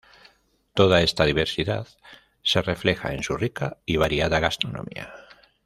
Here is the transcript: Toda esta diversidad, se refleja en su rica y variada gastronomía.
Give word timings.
Toda 0.73 1.01
esta 1.03 1.25
diversidad, 1.25 1.87
se 2.41 2.63
refleja 2.63 3.13
en 3.13 3.21
su 3.21 3.37
rica 3.37 3.77
y 3.85 3.97
variada 3.97 4.39
gastronomía. 4.39 5.13